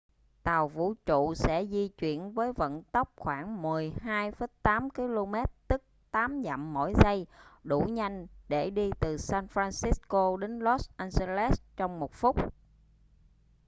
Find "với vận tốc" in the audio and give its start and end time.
2.31-3.13